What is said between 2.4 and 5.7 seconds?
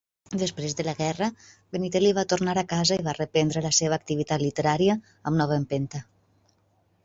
a casa i va reprendre la seva activitat literària amb nova